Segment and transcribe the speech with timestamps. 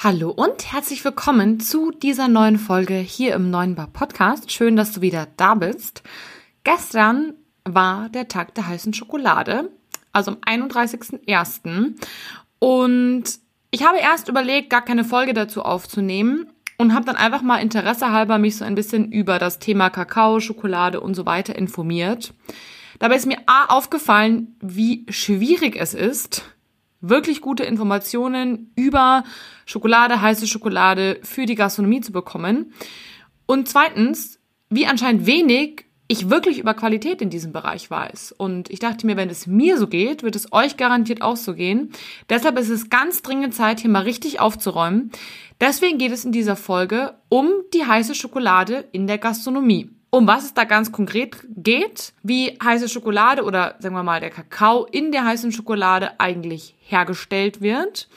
[0.00, 4.52] Hallo und herzlich willkommen zu dieser neuen Folge hier im Neuen Bar Podcast.
[4.52, 6.04] Schön, dass du wieder da bist.
[6.62, 9.72] Gestern war der Tag der heißen Schokolade,
[10.12, 11.96] also am 31.01.
[12.60, 13.24] Und
[13.72, 16.46] ich habe erst überlegt, gar keine Folge dazu aufzunehmen
[16.76, 20.38] und habe dann einfach mal Interesse halber mich so ein bisschen über das Thema Kakao,
[20.38, 22.34] Schokolade und so weiter informiert.
[23.00, 26.44] Dabei ist mir A aufgefallen, wie schwierig es ist,
[27.00, 29.24] wirklich gute Informationen über
[29.66, 32.72] Schokolade, heiße Schokolade für die Gastronomie zu bekommen.
[33.46, 38.32] Und zweitens, wie anscheinend wenig ich wirklich über Qualität in diesem Bereich weiß.
[38.32, 41.54] Und ich dachte mir, wenn es mir so geht, wird es euch garantiert auch so
[41.54, 41.92] gehen.
[42.30, 45.12] Deshalb ist es ganz dringend Zeit, hier mal richtig aufzuräumen.
[45.60, 50.44] Deswegen geht es in dieser Folge um die heiße Schokolade in der Gastronomie um was
[50.44, 55.12] es da ganz konkret geht, wie heiße Schokolade oder sagen wir mal der Kakao in
[55.12, 58.08] der heißen Schokolade eigentlich hergestellt wird,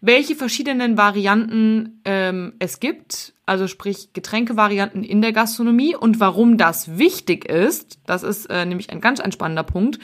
[0.00, 6.98] welche verschiedenen Varianten ähm, es gibt, also sprich Getränkevarianten in der Gastronomie und warum das
[6.98, 9.98] wichtig ist, das ist äh, nämlich ein ganz ein spannender Punkt,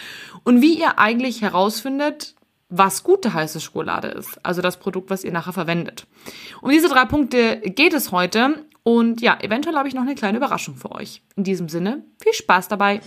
[0.45, 2.35] und wie ihr eigentlich herausfindet,
[2.69, 6.07] was gute heiße Schokolade ist, also das Produkt, was ihr nachher verwendet.
[6.63, 10.39] Um diese drei Punkte geht es heute und ja, eventuell habe ich noch eine kleine
[10.39, 11.23] Überraschung für euch.
[11.37, 13.01] In diesem Sinne, viel Spaß dabei.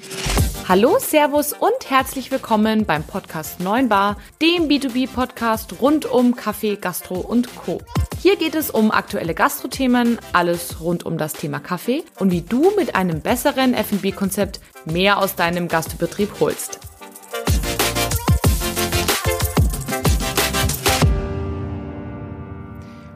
[0.67, 7.19] Hallo, Servus und herzlich willkommen beim Podcast 9 Bar, dem B2B-Podcast rund um Kaffee, Gastro
[7.19, 7.79] und Co.
[8.21, 12.73] Hier geht es um aktuelle Gastrothemen, alles rund um das Thema Kaffee und wie du
[12.75, 16.86] mit einem besseren F&B-Konzept mehr aus deinem Gastbetrieb holst.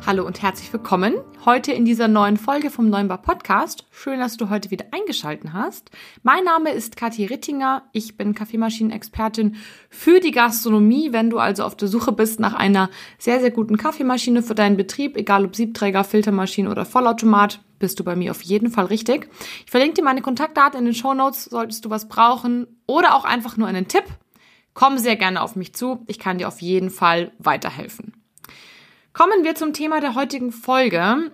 [0.04, 1.14] Hallo und herzlich willkommen
[1.46, 3.86] heute in dieser neuen Folge vom Neunbar Podcast.
[3.92, 5.92] Schön, dass du heute wieder eingeschalten hast.
[6.24, 7.84] Mein Name ist Kathi Rittinger.
[7.94, 9.58] Ich bin Kaffeemaschinenexpertin
[9.92, 11.14] für die Gastronomie.
[11.14, 14.76] Wenn du also auf der Suche bist nach einer sehr, sehr guten Kaffeemaschine für deinen
[14.76, 19.30] Betrieb, egal ob Siebträger, Filtermaschine oder Vollautomat, bist du bei mir auf jeden Fall richtig.
[19.66, 23.24] Ich verlinke dir meine Kontaktdaten in den Show Notes, solltest du was brauchen oder auch
[23.24, 24.06] einfach nur einen Tipp.
[24.74, 26.04] Komm sehr gerne auf mich zu.
[26.08, 28.21] Ich kann dir auf jeden Fall weiterhelfen.
[29.14, 31.32] Kommen wir zum Thema der heutigen Folge.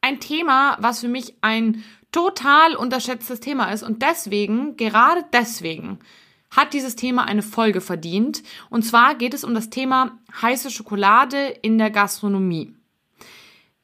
[0.00, 5.98] Ein Thema, was für mich ein total unterschätztes Thema ist und deswegen, gerade deswegen,
[6.50, 8.42] hat dieses Thema eine Folge verdient.
[8.70, 12.74] Und zwar geht es um das Thema heiße Schokolade in der Gastronomie.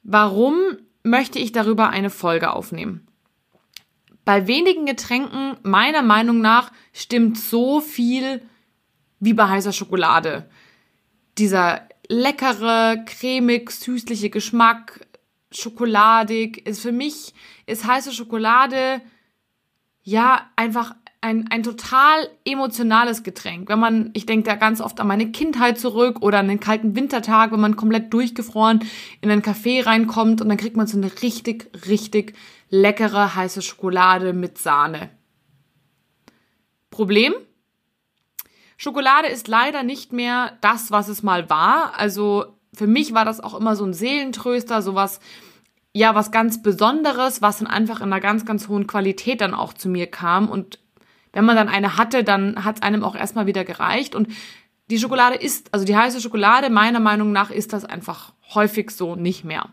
[0.03, 0.57] Warum
[1.03, 3.07] möchte ich darüber eine Folge aufnehmen?
[4.25, 8.41] Bei wenigen Getränken, meiner Meinung nach, stimmt so viel
[9.21, 10.49] wie bei heißer Schokolade.
[11.37, 15.07] Dieser leckere, cremig, süßliche Geschmack,
[15.51, 16.67] schokoladig.
[16.67, 17.33] Ist für mich
[17.67, 19.01] ist heiße Schokolade
[20.03, 23.69] ja einfach ein, ein total emotionales Getränk.
[23.69, 26.97] Wenn man, ich denke da ganz oft an meine Kindheit zurück oder an den kalten
[26.97, 28.81] Wintertag, wenn man komplett durchgefroren
[29.21, 32.35] in einen Café reinkommt und dann kriegt man so eine richtig, richtig
[32.69, 35.11] leckere heiße Schokolade mit Sahne.
[36.91, 37.35] Problem?
[38.83, 41.93] Schokolade ist leider nicht mehr das, was es mal war.
[42.01, 45.21] Also für mich war das auch immer so ein Seelentröster, sowas,
[45.93, 49.73] ja, was ganz Besonderes, was dann einfach in einer ganz, ganz hohen Qualität dann auch
[49.73, 50.49] zu mir kam.
[50.49, 50.81] Und
[51.33, 54.17] wenn man dann eine hatte, dann hat es einem auch erstmal wieder gereicht.
[54.17, 54.31] Und
[54.91, 59.15] die Schokolade ist, also die heiße Schokolade, meiner Meinung nach, ist das einfach häufig so
[59.15, 59.69] nicht mehr.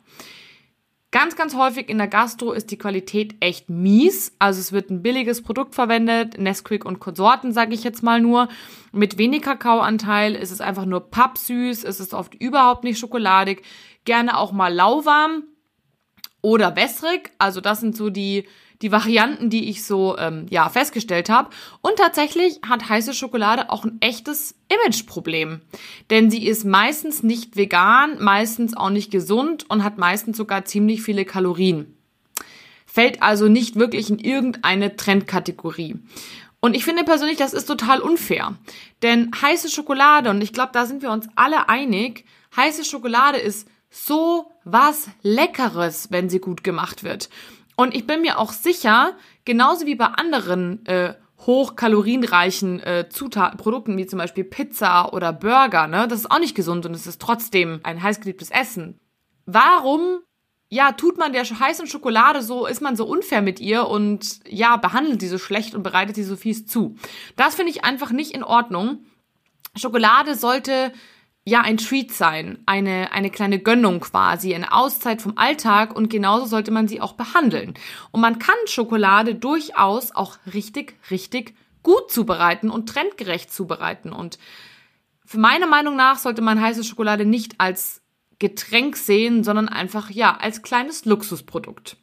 [1.11, 4.35] Ganz, ganz häufig in der Gastro ist die Qualität echt mies.
[4.37, 8.47] Also es wird ein billiges Produkt verwendet, Nesquik und Konsorten, sage ich jetzt mal nur.
[8.91, 13.63] Mit wenig Kakaoanteil ist es einfach nur pappsüß, es ist oft überhaupt nicht schokoladig,
[14.05, 15.45] gerne auch mal lauwarm
[16.43, 17.31] oder wässrig.
[17.39, 18.47] Also das sind so die
[18.81, 21.49] die Varianten, die ich so ähm, ja festgestellt habe.
[21.81, 25.61] Und tatsächlich hat heiße Schokolade auch ein echtes Imageproblem,
[26.09, 31.01] denn sie ist meistens nicht vegan, meistens auch nicht gesund und hat meistens sogar ziemlich
[31.01, 31.95] viele Kalorien.
[32.85, 35.99] Fällt also nicht wirklich in irgendeine Trendkategorie.
[36.61, 38.55] Und ich finde persönlich, das ist total unfair.
[39.01, 42.25] Denn heiße Schokolade, und ich glaube, da sind wir uns alle einig,
[42.55, 47.29] heiße Schokolade ist so was Leckeres, wenn sie gut gemacht wird.
[47.79, 49.15] Und ich bin mir auch sicher,
[49.45, 51.13] genauso wie bei anderen äh,
[51.45, 56.55] hochkalorienreichen äh, Zutaten, Produkten wie zum Beispiel Pizza oder Burger, ne, das ist auch nicht
[56.55, 58.99] gesund und es ist trotzdem ein heißgeliebtes Essen.
[59.45, 60.19] Warum
[60.67, 64.75] ja, tut man der heißen Schokolade so, ist man so unfair mit ihr und ja,
[64.75, 66.97] behandelt sie so schlecht und bereitet sie so fies zu.
[67.37, 69.05] Das finde ich einfach nicht in Ordnung.
[69.77, 70.91] Schokolade sollte
[71.49, 76.45] ja ein Treat sein, eine, eine kleine Gönnung quasi, eine Auszeit vom Alltag und genauso
[76.45, 77.73] sollte man sie auch behandeln.
[78.11, 84.11] Und man kann Schokolade durchaus auch richtig, richtig gut zubereiten und trendgerecht zubereiten.
[84.11, 84.37] Und
[85.25, 88.01] für meine Meinung nach sollte man heiße Schokolade nicht als
[88.39, 91.97] Getränk sehen, sondern einfach, ja, als kleines Luxusprodukt.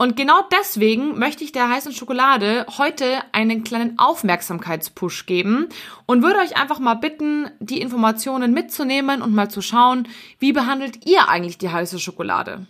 [0.00, 5.68] Und genau deswegen möchte ich der heißen Schokolade heute einen kleinen Aufmerksamkeitspush geben
[6.06, 10.06] und würde euch einfach mal bitten, die Informationen mitzunehmen und mal zu schauen,
[10.38, 12.68] wie behandelt ihr eigentlich die heiße Schokolade?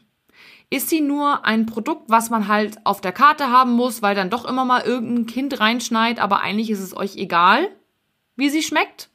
[0.71, 4.31] Ist sie nur ein Produkt, was man halt auf der Karte haben muss, weil dann
[4.31, 7.69] doch immer mal irgendein Kind reinschneit, aber eigentlich ist es euch egal,
[8.37, 9.11] wie sie schmeckt?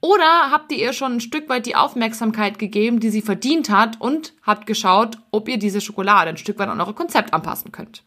[0.00, 4.00] Oder habt ihr ihr schon ein Stück weit die Aufmerksamkeit gegeben, die sie verdient hat
[4.00, 8.02] und habt geschaut, ob ihr diese Schokolade ein Stück weit an eure Konzept anpassen könnt?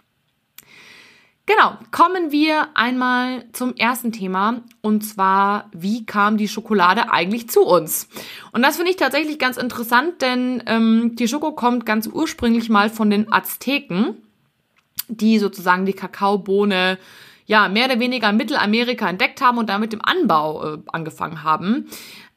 [1.46, 7.64] Genau, kommen wir einmal zum ersten Thema und zwar, wie kam die Schokolade eigentlich zu
[7.64, 8.08] uns?
[8.54, 12.90] Und das finde ich tatsächlich ganz interessant, denn ähm, die Schoko kommt ganz ursprünglich mal
[12.90, 14.16] von den Azteken,
[15.10, 16.98] die sozusagen die Kakaobohne
[17.46, 21.88] ja, mehr oder weniger Mittelamerika entdeckt haben und damit im Anbau äh, angefangen haben.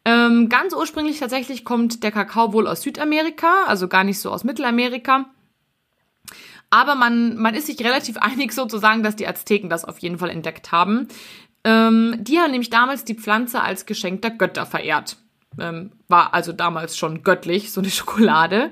[0.04, 4.44] Ähm, ganz ursprünglich tatsächlich kommt der Kakao wohl aus Südamerika, also gar nicht so aus
[4.44, 5.26] Mittelamerika.
[6.70, 10.30] Aber man, man ist sich relativ einig sozusagen, dass die Azteken das auf jeden Fall
[10.30, 11.08] entdeckt haben.
[11.64, 15.16] Ähm, die haben nämlich damals die Pflanze als Geschenk der Götter verehrt.
[15.58, 18.70] Ähm, war also damals schon göttlich, so eine Schokolade.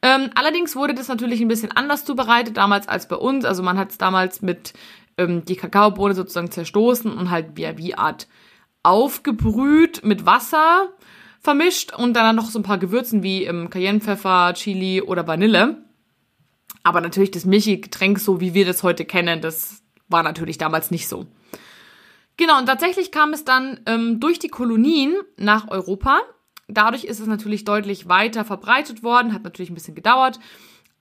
[0.00, 3.44] Ähm, allerdings wurde das natürlich ein bisschen anders zubereitet damals als bei uns.
[3.44, 4.72] Also man hat es damals mit
[5.18, 8.28] ähm, die Kakaobohne sozusagen zerstoßen und halt wie, wie Art
[8.82, 10.88] aufgebrüht mit Wasser
[11.40, 15.84] vermischt und dann noch so ein paar Gewürzen wie ähm, Cayennepfeffer, Chili oder Vanille.
[16.84, 21.08] Aber natürlich das Milchgetränk, so wie wir das heute kennen, das war natürlich damals nicht
[21.08, 21.26] so.
[22.36, 26.20] Genau, und tatsächlich kam es dann ähm, durch die Kolonien nach Europa.
[26.68, 30.38] Dadurch ist es natürlich deutlich weiter verbreitet worden, hat natürlich ein bisschen gedauert.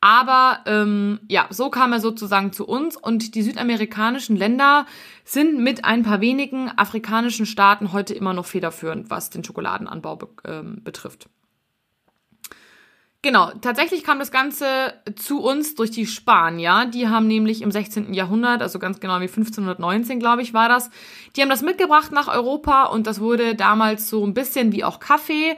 [0.01, 4.87] Aber ähm, ja, so kam er sozusagen zu uns und die südamerikanischen Länder
[5.23, 10.27] sind mit ein paar wenigen afrikanischen Staaten heute immer noch federführend, was den Schokoladenanbau be
[10.45, 11.29] ähm, betrifft.
[13.23, 14.65] Genau, tatsächlich kam das Ganze
[15.15, 16.89] zu uns durch die Spanier.
[16.91, 18.15] Die haben nämlich im 16.
[18.15, 20.89] Jahrhundert, also ganz genau wie 1519, glaube ich, war das,
[21.35, 24.99] die haben das mitgebracht nach Europa und das wurde damals so ein bisschen wie auch
[24.99, 25.55] Kaffee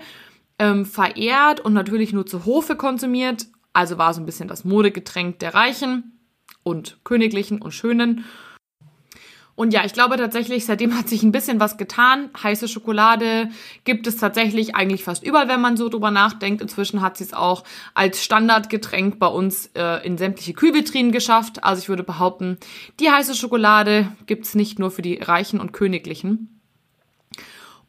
[0.59, 3.45] ähm, verehrt und natürlich nur zu Hofe konsumiert.
[3.73, 6.19] Also war so ein bisschen das Modegetränk der Reichen
[6.63, 8.25] und Königlichen und Schönen.
[9.55, 12.31] Und ja, ich glaube tatsächlich, seitdem hat sich ein bisschen was getan.
[12.41, 13.49] Heiße Schokolade
[13.83, 16.61] gibt es tatsächlich eigentlich fast überall, wenn man so drüber nachdenkt.
[16.61, 21.63] Inzwischen hat sie es auch als Standardgetränk bei uns äh, in sämtliche Kühlvitrinen geschafft.
[21.63, 22.57] Also ich würde behaupten,
[22.99, 26.52] die heiße Schokolade gibt's nicht nur für die Reichen und Königlichen.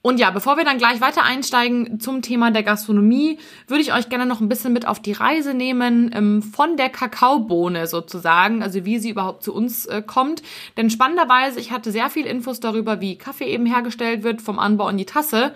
[0.06, 4.10] Und ja, bevor wir dann gleich weiter einsteigen zum Thema der Gastronomie, würde ich euch
[4.10, 8.84] gerne noch ein bisschen mit auf die Reise nehmen ähm, von der Kakaobohne sozusagen, also
[8.84, 10.42] wie sie überhaupt zu uns äh, kommt.
[10.76, 14.90] Denn spannenderweise, ich hatte sehr viel Infos darüber, wie Kaffee eben hergestellt wird, vom Anbau
[14.90, 15.54] in die Tasse.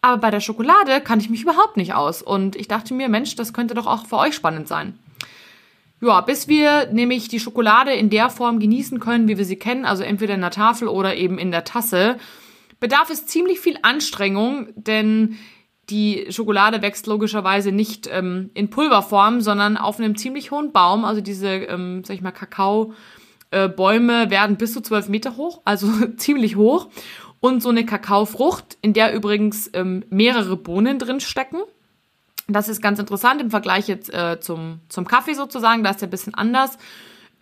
[0.00, 2.20] Aber bei der Schokolade kann ich mich überhaupt nicht aus.
[2.20, 4.98] Und ich dachte mir, Mensch, das könnte doch auch für euch spannend sein.
[6.00, 9.84] Ja, bis wir nämlich die Schokolade in der Form genießen können, wie wir sie kennen,
[9.84, 12.18] also entweder in der Tafel oder eben in der Tasse,
[12.84, 15.38] bedarf es ziemlich viel Anstrengung, denn
[15.88, 21.06] die Schokolade wächst logischerweise nicht ähm, in Pulverform, sondern auf einem ziemlich hohen Baum.
[21.06, 25.90] Also diese, ähm, sag ich mal, Kakaobäume äh, werden bis zu zwölf Meter hoch, also
[26.18, 26.90] ziemlich hoch.
[27.40, 31.62] Und so eine Kakaofrucht, in der übrigens ähm, mehrere Bohnen drin stecken.
[32.48, 36.08] Das ist ganz interessant im Vergleich jetzt äh, zum, zum Kaffee sozusagen, da ist der
[36.08, 36.76] ein bisschen anders.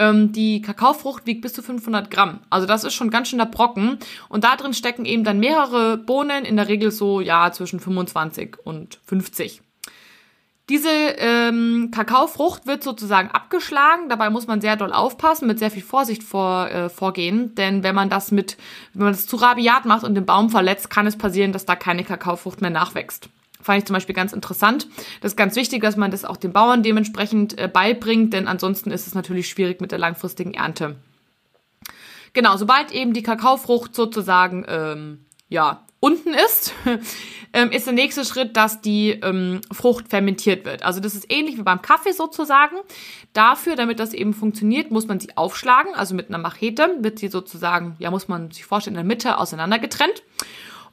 [0.02, 2.40] Ähm, die Kakaofrucht wiegt bis zu 500 Gramm.
[2.50, 3.98] Also das ist schon ganz schön der Brocken.
[4.28, 8.56] Und da drin stecken eben dann mehrere Bohnen, in der Regel so, ja, zwischen 25
[8.64, 9.62] und 50.
[10.68, 14.08] Diese ähm, Kakaofrucht wird sozusagen abgeschlagen.
[14.08, 17.54] Dabei muss man sehr doll aufpassen, mit sehr viel Vorsicht vor, äh, vorgehen.
[17.54, 18.56] Denn wenn man das mit,
[18.94, 21.76] wenn man das zu rabiat macht und den Baum verletzt, kann es passieren, dass da
[21.76, 23.28] keine Kakaofrucht mehr nachwächst.
[23.62, 24.88] Fand ich zum Beispiel ganz interessant.
[25.20, 28.90] Das ist ganz wichtig, dass man das auch den Bauern dementsprechend äh, beibringt, denn ansonsten
[28.90, 30.96] ist es natürlich schwierig mit der langfristigen Ernte.
[32.32, 36.74] Genau, sobald eben die Kakaofrucht sozusagen ähm, ja unten ist,
[37.52, 40.82] ähm, ist der nächste Schritt, dass die ähm, Frucht fermentiert wird.
[40.82, 42.76] Also das ist ähnlich wie beim Kaffee sozusagen.
[43.34, 47.28] Dafür, damit das eben funktioniert, muss man sie aufschlagen, also mit einer Machete wird sie
[47.28, 50.24] sozusagen, ja muss man sich vorstellen, in der Mitte auseinander getrennt.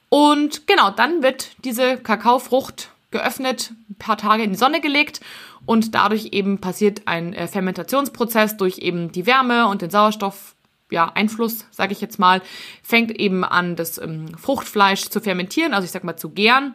[0.10, 5.22] Und genau, dann wird diese Kakaofrucht geöffnet, ein paar Tage in die Sonne gelegt
[5.66, 10.56] und dadurch eben passiert ein äh, Fermentationsprozess durch eben die Wärme und den Sauerstoff
[10.92, 12.42] ja, Einfluss, sage ich jetzt mal,
[12.82, 16.74] fängt eben an, das ähm, Fruchtfleisch zu fermentieren, also ich sag mal zu gären.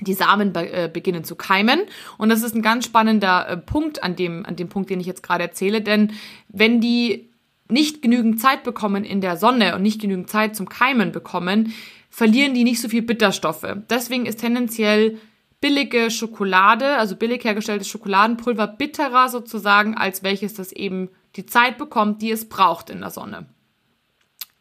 [0.00, 1.82] Die Samen be äh, beginnen zu keimen.
[2.18, 5.06] Und das ist ein ganz spannender äh, Punkt an dem, an dem Punkt, den ich
[5.06, 5.80] jetzt gerade erzähle.
[5.80, 6.12] Denn
[6.48, 7.30] wenn die
[7.68, 11.72] nicht genügend Zeit bekommen in der Sonne und nicht genügend Zeit zum Keimen bekommen,
[12.12, 13.66] verlieren die nicht so viel Bitterstoffe.
[13.88, 15.18] Deswegen ist tendenziell
[15.62, 22.20] billige Schokolade, also billig hergestelltes Schokoladenpulver bitterer sozusagen, als welches das eben die Zeit bekommt,
[22.20, 23.46] die es braucht in der Sonne.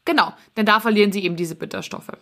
[0.06, 2.14] Genau, denn da verlieren sie eben diese Bitterstoffe.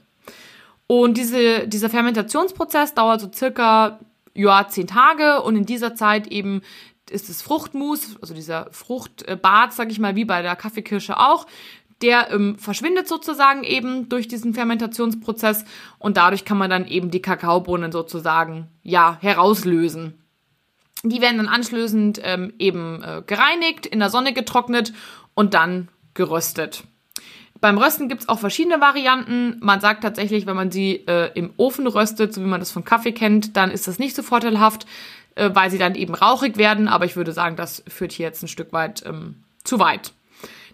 [0.87, 3.99] Und diese, dieser Fermentationsprozess dauert so circa
[4.33, 6.61] ja, zehn Tage und in dieser Zeit eben
[7.11, 11.45] ist das Fruchtmus, also dieser Fruchtbad, sag ich mal, wie bei der Kaffeekirsche auch,
[12.01, 15.65] der ähm, verschwindet sozusagen eben durch diesen Fermentationsprozess
[15.97, 20.13] und dadurch kann man dann eben die Kakaobohnen sozusagen ja herauslösen.
[21.03, 24.93] Die werden dann anschließend ähm, eben äh, gereinigt, in der Sonne getrocknet
[25.33, 26.83] und dann geröstet.
[27.61, 29.57] Beim Rösten gibt es auch verschiedene Varianten.
[29.59, 32.85] Man sagt tatsächlich, wenn man sie äh, im Ofen röstet, so wie man das von
[32.85, 34.85] Kaffee kennt, dann ist das nicht so vorteilhaft,
[35.35, 36.87] äh, weil sie dann eben rauchig werden.
[36.87, 40.13] Aber ich würde sagen, das führt hier jetzt ein Stück weit ähm, zu weit.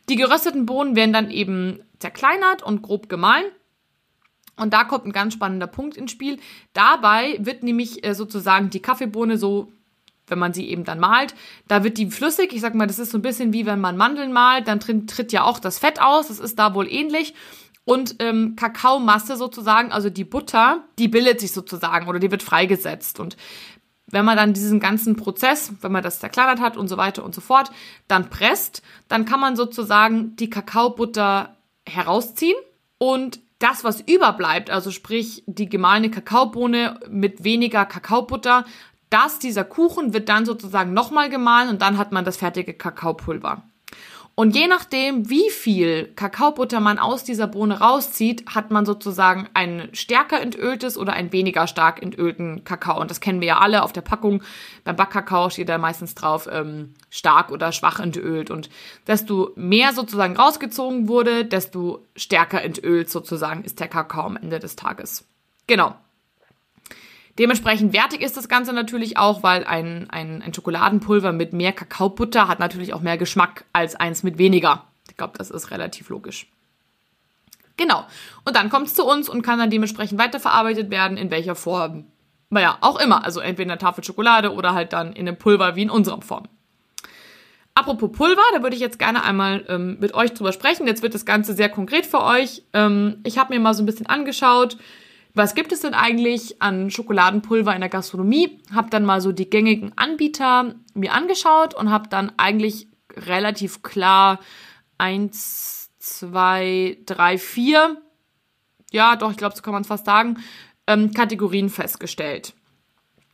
[0.09, 3.45] Die gerösteten Bohnen werden dann eben zerkleinert und grob gemahlen.
[4.57, 6.39] Und da kommt ein ganz spannender Punkt ins Spiel.
[6.73, 9.71] Dabei wird nämlich äh, sozusagen die Kaffeebohne so,
[10.27, 11.35] wenn man sie eben dann malt,
[11.67, 12.53] da wird die flüssig.
[12.53, 15.31] Ich sag mal, das ist so ein bisschen wie wenn man Mandeln malt, dann tritt,
[15.31, 16.29] ja auch das Fett aus.
[16.29, 17.33] Das ist da wohl ähnlich.
[17.83, 23.19] Und ähm, Kakaomasse sozusagen, also die Butter, die bildet sich sozusagen oder die wird freigesetzt.
[23.19, 23.37] Und
[24.15, 27.35] wenn man dann diesen ganzen Prozess, wenn man das zerkleinert hat und so weiter und
[27.35, 27.69] so fort,
[28.07, 32.55] dann presst, dann kann man sozusagen die Kakaobutter herausziehen
[32.97, 38.63] und das, was überbleibt, also sprich die gemahlene Kakaobohne mit weniger Kakaobutter,
[39.09, 43.63] das, dieser Kuchen wird dann sozusagen nochmal gemahlen und dann hat man das fertige Kakaopulver.
[44.37, 49.87] Und je nachdem, wie viel Kakaobutter man aus dieser Bohne rauszieht, hat man sozusagen ein
[49.93, 52.99] stärker entöltes oder ein weniger stark entölten Kakao.
[52.99, 54.43] Und das kennen wir ja alle auf der Packung.
[54.83, 58.51] Beim Backkakao steht da meistens drauf ähm, stark oder schwach entölt.
[58.51, 58.69] Und
[59.07, 64.75] desto mehr sozusagen rausgezogen wurde, desto stärker entölt sozusagen ist der Kakao am Ende des
[64.75, 65.25] Tages.
[65.65, 65.95] Genau.
[67.37, 72.47] Dementsprechend wertig ist das Ganze natürlich auch, weil ein, ein, ein Schokoladenpulver mit mehr Kakaobutter
[72.47, 74.85] hat natürlich auch mehr Geschmack als eins mit weniger.
[75.09, 76.47] Ich glaube, das ist relativ logisch.
[77.77, 78.05] Genau.
[78.45, 82.05] Und dann kommt es zu uns und kann dann dementsprechend weiterverarbeitet werden, in welcher Form.
[82.49, 83.25] Naja, auch immer.
[83.25, 86.21] Also entweder in der Tafel Schokolade oder halt dann in einem Pulver wie in unserer
[86.21, 86.47] Form.
[87.73, 90.87] Apropos Pulver, da würde ich jetzt gerne einmal ähm, mit euch drüber sprechen.
[90.87, 92.63] Jetzt wird das Ganze sehr konkret für euch.
[92.71, 94.77] Ähm, ich habe mir mal so ein bisschen angeschaut,
[95.35, 98.59] was gibt es denn eigentlich an Schokoladenpulver in der Gastronomie?
[98.73, 104.39] Hab dann mal so die gängigen Anbieter mir angeschaut und habe dann eigentlich relativ klar
[104.97, 107.97] eins, zwei, drei, vier,
[108.91, 110.37] ja, doch, ich glaube, so kann man es fast sagen,
[110.87, 112.53] ähm, Kategorien festgestellt.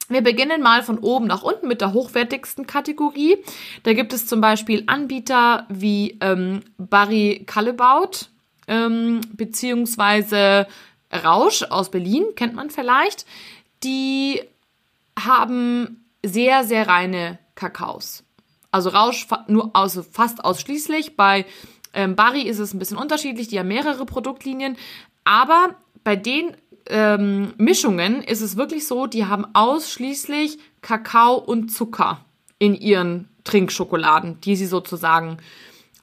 [0.10, 3.38] Wir beginnen mal von oben nach unten mit der hochwertigsten Kategorie.
[3.84, 8.29] Da gibt es zum Beispiel Anbieter wie ähm, Barry Callebaut,
[8.67, 10.67] ähm, beziehungsweise
[11.13, 13.25] Rausch aus Berlin, kennt man vielleicht.
[13.84, 14.41] Die
[15.18, 18.24] haben sehr, sehr reine Kakaos.
[18.72, 21.18] Also Rausch nur also fast ausschließlich.
[21.18, 21.46] Bei
[21.94, 24.77] ähm, Barry ist es ein bisschen unterschiedlich, die haben mehrere Produktlinien.
[25.24, 26.56] Aber bei den
[26.88, 32.24] ähm, Mischungen ist es wirklich so, die haben ausschließlich Kakao und Zucker
[32.60, 35.38] in ihren Trinkschokoladen, die sie sozusagen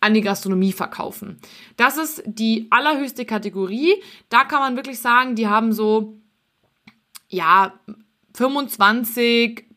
[0.00, 1.40] an die Gastronomie verkaufen.
[1.76, 3.94] Das ist die allerhöchste Kategorie.
[4.28, 6.20] Da kann man wirklich sagen, die haben so,
[7.28, 7.78] ja,
[8.34, 9.68] 25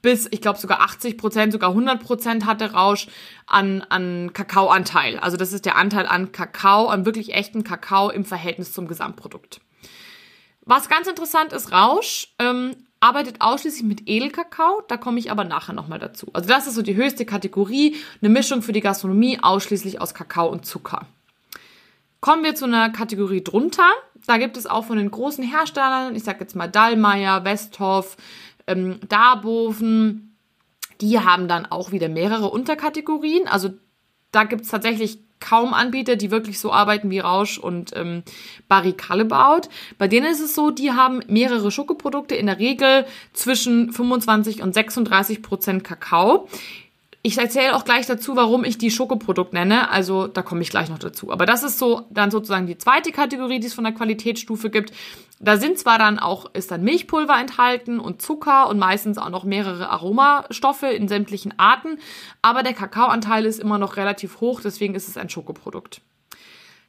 [0.00, 3.08] bis, ich glaube, sogar 80 Prozent, sogar 100 Prozent hatte Rausch
[3.46, 5.18] an, an Kakaoanteil.
[5.18, 9.60] Also das ist der Anteil an Kakao, an wirklich echten Kakao im Verhältnis zum Gesamtprodukt.
[10.64, 15.72] Was ganz interessant ist, Rausch ähm, arbeitet ausschließlich mit Edelkakao, da komme ich aber nachher
[15.72, 16.28] nochmal dazu.
[16.32, 20.48] Also das ist so die höchste Kategorie, eine Mischung für die Gastronomie, ausschließlich aus Kakao
[20.48, 21.06] und Zucker.
[22.20, 23.88] Kommen wir zu einer Kategorie drunter.
[24.26, 28.16] Da gibt es auch von den großen Herstellern, ich sage jetzt mal Dallmayr, Westhoff,
[28.66, 30.36] ähm, Darboven,
[31.00, 33.46] die haben dann auch wieder mehrere Unterkategorien.
[33.46, 33.70] Also
[34.32, 38.22] da gibt es tatsächlich kaum Anbieter, die wirklich so arbeiten wie Rausch und ähm,
[38.68, 39.68] Barry Callebaut.
[39.98, 44.74] Bei denen ist es so, die haben mehrere Schokoprodukte, in der Regel zwischen 25 und
[44.74, 46.48] 36 Prozent Kakao.
[47.22, 49.90] Ich erzähle auch gleich dazu, warum ich die Schokoprodukt nenne.
[49.90, 51.32] Also da komme ich gleich noch dazu.
[51.32, 54.92] Aber das ist so dann sozusagen die zweite Kategorie, die es von der Qualitätsstufe gibt.
[55.40, 59.44] Da sind zwar dann auch, ist dann Milchpulver enthalten und Zucker und meistens auch noch
[59.44, 61.98] mehrere Aromastoffe in sämtlichen Arten,
[62.42, 66.00] aber der Kakaoanteil ist immer noch relativ hoch, deswegen ist es ein Schokoprodukt.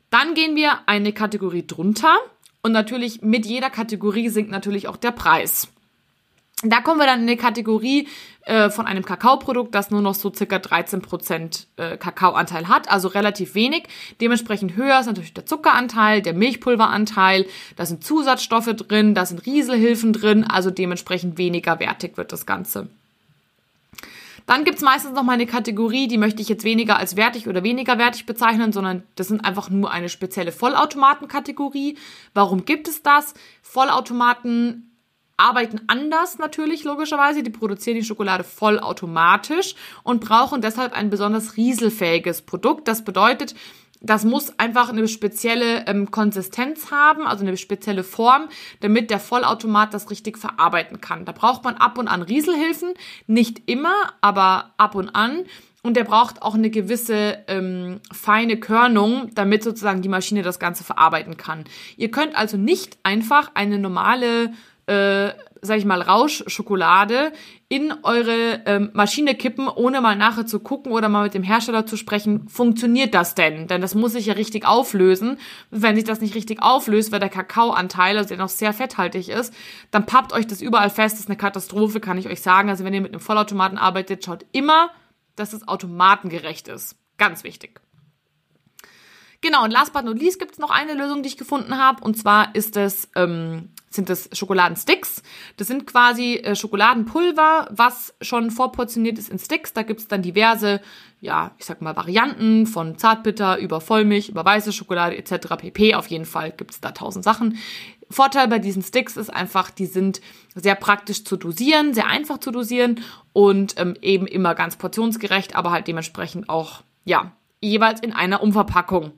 [0.09, 2.17] Dann gehen wir eine Kategorie drunter
[2.63, 5.67] und natürlich mit jeder Kategorie sinkt natürlich auch der Preis.
[6.63, 8.09] Da kommen wir dann in eine Kategorie
[8.43, 13.55] äh, von einem Kakaoprodukt, das nur noch so circa 13% äh, Kakaoanteil hat, also relativ
[13.55, 13.83] wenig.
[14.19, 17.45] Dementsprechend höher ist natürlich der Zuckeranteil, der Milchpulveranteil,
[17.77, 22.89] da sind Zusatzstoffe drin, da sind Rieselhilfen drin, also dementsprechend weniger wertig wird das Ganze.
[24.45, 27.63] Dann gibt's meistens noch mal eine Kategorie, die möchte ich jetzt weniger als wertig oder
[27.63, 31.97] weniger wertig bezeichnen, sondern das sind einfach nur eine spezielle Vollautomatenkategorie.
[32.33, 33.35] Warum gibt es das?
[33.61, 34.88] Vollautomaten
[35.39, 37.43] arbeiten anders natürlich, logischerweise.
[37.43, 42.87] Die produzieren die Schokolade vollautomatisch und brauchen deshalb ein besonders rieselfähiges Produkt.
[42.87, 43.55] Das bedeutet,
[44.01, 48.47] das muss einfach eine spezielle ähm, Konsistenz haben, also eine spezielle Form,
[48.79, 51.25] damit der Vollautomat das richtig verarbeiten kann.
[51.25, 52.93] Da braucht man ab und an Rieselhilfen,
[53.27, 55.45] nicht immer, aber ab und an.
[55.81, 60.83] Und der braucht auch eine gewisse ähm, feine Körnung, damit sozusagen die Maschine das Ganze
[60.83, 61.63] verarbeiten kann.
[61.95, 64.51] Ihr könnt also nicht einfach eine normale
[64.89, 67.31] äh, sag ich mal, Rauschschokolade
[67.67, 71.85] in eure ähm, Maschine kippen, ohne mal nachher zu gucken oder mal mit dem Hersteller
[71.85, 73.67] zu sprechen, funktioniert das denn?
[73.67, 75.37] Denn das muss sich ja richtig auflösen.
[75.69, 79.53] Wenn sich das nicht richtig auflöst, weil der Kakaoanteil, also der noch sehr fetthaltig ist,
[79.91, 81.15] dann pappt euch das überall fest.
[81.15, 82.69] Das ist eine Katastrophe, kann ich euch sagen.
[82.69, 84.89] Also wenn ihr mit einem Vollautomaten arbeitet, schaut immer,
[85.35, 86.95] dass es automatengerecht ist.
[87.17, 87.81] Ganz wichtig.
[89.41, 92.03] Genau, und last but not least gibt es noch eine Lösung, die ich gefunden habe.
[92.03, 95.23] Und zwar ist es ähm, sind das Schokoladensticks.
[95.57, 99.73] Das sind quasi äh, Schokoladenpulver, was schon vorportioniert ist in Sticks.
[99.73, 100.81] Da gibt's dann diverse,
[101.21, 105.55] ja, ich sag mal, Varianten von Zartbitter über Vollmilch, über weiße Schokolade etc.
[105.57, 105.95] pp.
[105.95, 107.57] Auf jeden Fall gibt's da tausend Sachen.
[108.11, 110.21] Vorteil bei diesen Sticks ist einfach, die sind
[110.55, 113.01] sehr praktisch zu dosieren, sehr einfach zu dosieren
[113.33, 117.31] und ähm, eben immer ganz portionsgerecht, aber halt dementsprechend auch, ja,
[117.61, 119.11] jeweils in einer Umverpackung.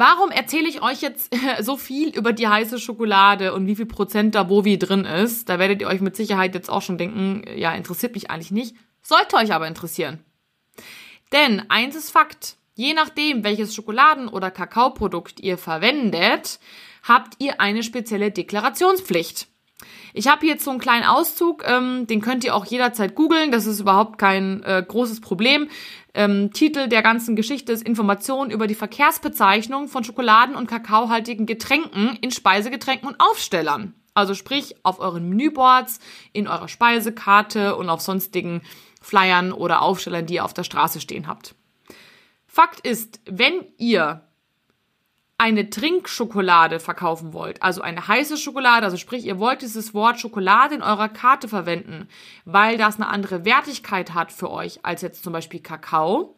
[0.00, 4.36] Warum erzähle ich euch jetzt so viel über die heiße Schokolade und wie viel Prozent
[4.36, 5.48] da wo wie drin ist?
[5.48, 8.76] Da werdet ihr euch mit Sicherheit jetzt auch schon denken, ja, interessiert mich eigentlich nicht.
[9.02, 10.24] Sollte euch aber interessieren.
[11.32, 12.58] Denn eins ist Fakt.
[12.76, 16.60] Je nachdem, welches Schokoladen- oder Kakaoprodukt ihr verwendet,
[17.02, 19.48] habt ihr eine spezielle Deklarationspflicht.
[20.12, 23.52] Ich habe hier jetzt so einen kleinen Auszug, ähm, den könnt ihr auch jederzeit googeln,
[23.52, 25.68] das ist überhaupt kein äh, großes Problem.
[26.14, 32.18] Ähm, Titel der ganzen Geschichte ist Informationen über die Verkehrsbezeichnung von Schokoladen- und kakaohaltigen Getränken
[32.20, 33.94] in Speisegetränken und Aufstellern.
[34.14, 36.00] Also sprich auf euren Menüboards,
[36.32, 38.62] in eurer Speisekarte und auf sonstigen
[39.00, 41.54] Flyern oder Aufstellern, die ihr auf der Straße stehen habt.
[42.48, 44.27] Fakt ist, wenn ihr
[45.38, 50.74] eine Trinkschokolade verkaufen wollt, also eine heiße Schokolade, also sprich, ihr wollt dieses Wort Schokolade
[50.74, 52.08] in eurer Karte verwenden,
[52.44, 56.36] weil das eine andere Wertigkeit hat für euch als jetzt zum Beispiel Kakao,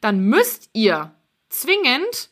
[0.00, 1.14] dann müsst ihr
[1.48, 2.30] zwingend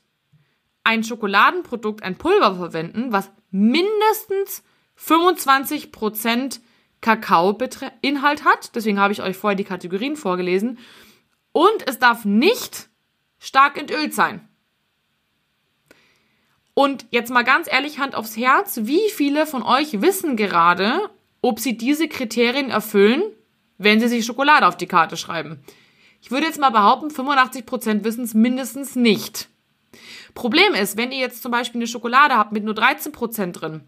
[0.83, 4.65] ein Schokoladenprodukt, ein Pulver verwenden, was mindestens
[4.99, 6.61] 25%
[7.01, 8.75] Kakao-Inhalt hat.
[8.75, 10.79] Deswegen habe ich euch vorher die Kategorien vorgelesen.
[11.53, 12.89] Und es darf nicht
[13.39, 14.49] stark entölt sein.
[16.75, 21.11] Und jetzt mal ganz ehrlich, Hand aufs Herz, wie viele von euch wissen gerade,
[21.43, 23.23] ob sie diese Kriterien erfüllen,
[23.79, 25.63] wenn sie sich Schokolade auf die Karte schreiben?
[26.23, 29.49] Ich würde jetzt mal behaupten, 85% wissen es mindestens nicht.
[30.35, 33.83] Problem ist, wenn ihr jetzt zum Beispiel eine Schokolade habt mit nur 13% drin,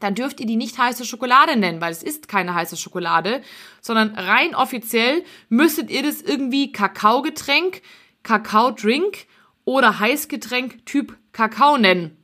[0.00, 3.42] dann dürft ihr die nicht heiße Schokolade nennen, weil es ist keine heiße Schokolade,
[3.80, 7.82] sondern rein offiziell müsstet ihr das irgendwie Kakaogetränk,
[8.22, 9.26] Kakaodrink
[9.64, 12.16] oder Heißgetränk Typ Kakao nennen.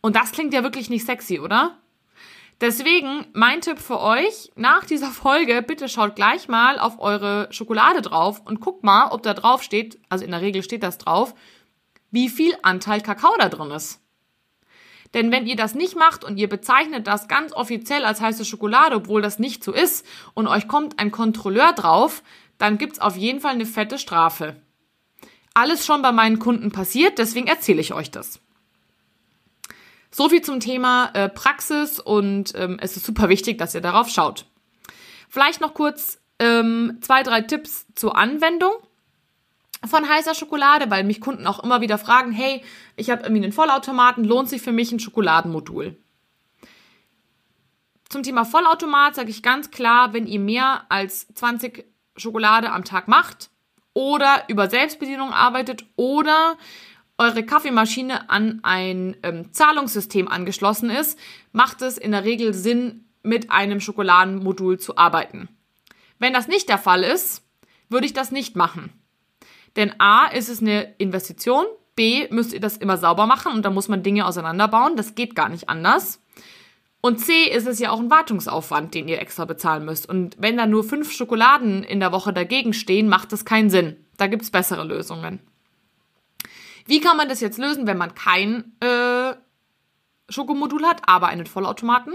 [0.00, 1.78] Und das klingt ja wirklich nicht sexy, oder?
[2.60, 8.02] Deswegen mein Tipp für euch, nach dieser Folge, bitte schaut gleich mal auf eure Schokolade
[8.02, 11.34] drauf und guckt mal, ob da drauf steht, also in der Regel steht das drauf,
[12.10, 14.00] wie viel Anteil Kakao da drin ist.
[15.14, 18.96] Denn wenn ihr das nicht macht und ihr bezeichnet das ganz offiziell als heiße Schokolade,
[18.96, 22.22] obwohl das nicht so ist, und euch kommt ein Kontrolleur drauf,
[22.58, 24.60] dann gibt's auf jeden Fall eine fette Strafe.
[25.54, 28.40] Alles schon bei meinen Kunden passiert, deswegen erzähle ich euch das.
[30.10, 34.08] So viel zum Thema äh, Praxis und ähm, es ist super wichtig, dass ihr darauf
[34.08, 34.46] schaut.
[35.28, 38.72] Vielleicht noch kurz ähm, zwei, drei Tipps zur Anwendung
[39.88, 42.62] von heißer Schokolade, weil mich Kunden auch immer wieder fragen, hey,
[42.96, 45.96] ich habe irgendwie einen Vollautomaten, lohnt sich für mich ein Schokoladenmodul?
[48.08, 51.86] Zum Thema Vollautomat sage ich ganz klar, wenn ihr mehr als 20
[52.16, 53.50] Schokolade am Tag macht
[53.94, 56.56] oder über Selbstbedienung arbeitet oder
[57.18, 61.18] eure Kaffeemaschine an ein ähm, Zahlungssystem angeschlossen ist,
[61.52, 65.48] macht es in der Regel Sinn, mit einem Schokoladenmodul zu arbeiten.
[66.18, 67.42] Wenn das nicht der Fall ist,
[67.90, 68.92] würde ich das nicht machen.
[69.76, 73.70] Denn A ist es eine Investition, B müsst ihr das immer sauber machen und da
[73.70, 76.22] muss man Dinge auseinanderbauen, das geht gar nicht anders.
[77.02, 80.08] Und C ist es ja auch ein Wartungsaufwand, den ihr extra bezahlen müsst.
[80.08, 83.96] Und wenn da nur fünf Schokoladen in der Woche dagegen stehen, macht das keinen Sinn.
[84.18, 85.40] Da gibt's bessere Lösungen.
[86.86, 89.34] Wie kann man das jetzt lösen, wenn man kein äh,
[90.28, 92.14] Schokomodul hat, aber einen Vollautomaten?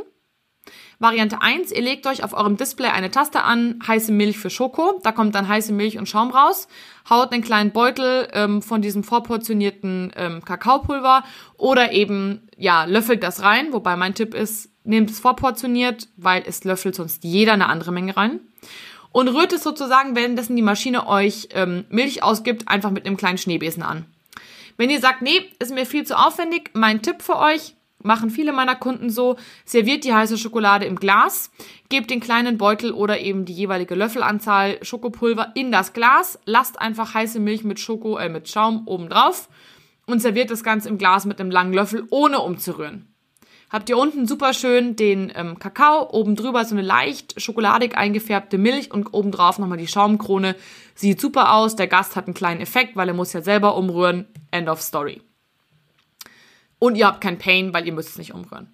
[0.99, 4.99] Variante 1, ihr legt euch auf eurem Display eine Taste an, heiße Milch für Schoko,
[5.03, 6.67] da kommt dann heiße Milch und Schaum raus,
[7.09, 11.23] haut einen kleinen Beutel ähm, von diesem vorportionierten ähm, Kakaopulver
[11.57, 16.63] oder eben, ja, löffelt das rein, wobei mein Tipp ist, nehmt es vorportioniert, weil es
[16.63, 18.39] löffelt sonst jeder eine andere Menge rein.
[19.11, 23.37] Und rührt es sozusagen, währenddessen die Maschine euch ähm, Milch ausgibt, einfach mit einem kleinen
[23.37, 24.05] Schneebesen an.
[24.77, 28.51] Wenn ihr sagt, nee, ist mir viel zu aufwendig, mein Tipp für euch, machen viele
[28.51, 31.51] meiner Kunden so, serviert die heiße Schokolade im Glas,
[31.89, 37.13] gebt den kleinen Beutel oder eben die jeweilige Löffelanzahl Schokopulver in das Glas, lasst einfach
[37.13, 39.49] heiße Milch mit Schoko, äh, mit Schaum oben drauf
[40.05, 43.14] und serviert das Ganze im Glas mit einem langen Löffel, ohne umzurühren.
[43.69, 48.57] Habt ihr unten super schön den ähm, Kakao, oben drüber so eine leicht schokoladig eingefärbte
[48.57, 50.55] Milch und oben drauf nochmal die Schaumkrone.
[50.93, 54.27] Sieht super aus, der Gast hat einen kleinen Effekt, weil er muss ja selber umrühren.
[54.51, 55.21] End of story.
[56.79, 58.73] Und ihr habt kein Pain, weil ihr müsst es nicht umrühren.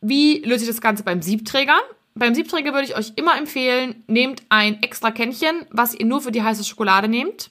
[0.00, 1.78] Wie löse ich das Ganze beim Siebträger?
[2.18, 6.32] Beim Siebträger würde ich euch immer empfehlen, nehmt ein extra Kännchen, was ihr nur für
[6.32, 7.50] die heiße Schokolade nehmt.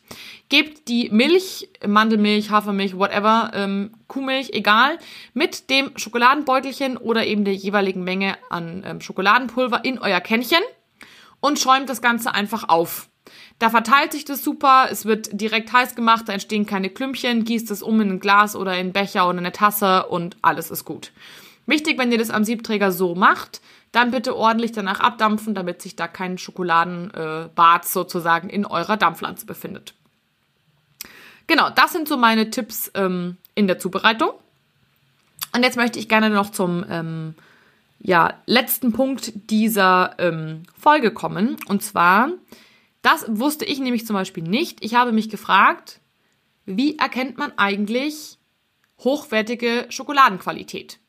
[0.49, 4.97] Gebt die Milch, Mandelmilch, Hafermilch, whatever, ähm, Kuhmilch, egal,
[5.35, 10.63] mit dem Schokoladenbeutelchen oder eben der jeweiligen Menge an ähm, Schokoladenpulver in euer Kännchen
[11.41, 13.07] und schäumt das Ganze einfach auf.
[13.59, 17.69] Da verteilt sich das super, es wird direkt heiß gemacht, da entstehen keine Klümpchen, gießt
[17.69, 20.85] es um in ein Glas oder in einen Becher oder eine Tasse und alles ist
[20.85, 21.11] gut.
[21.65, 25.95] Wichtig, wenn ihr das am Siebträger so macht, dann bitte ordentlich danach abdampfen, damit sich
[25.95, 29.93] da kein Schokoladenbad äh, sozusagen in eurer Dampfpflanze befindet.
[31.47, 34.31] Genau, das sind so meine Tipps ähm, in der Zubereitung.
[35.53, 37.35] Und jetzt möchte ich gerne noch zum ähm,
[37.99, 41.57] ja, letzten Punkt dieser ähm, Folge kommen.
[41.67, 42.29] Und zwar,
[43.01, 44.83] das wusste ich nämlich zum Beispiel nicht.
[44.83, 46.01] Ich habe mich gefragt,
[46.65, 48.37] wie erkennt man eigentlich
[48.99, 50.99] hochwertige Schokoladenqualität?